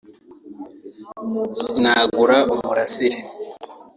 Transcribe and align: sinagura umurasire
sinagura 1.61 2.37
umurasire 2.53 3.17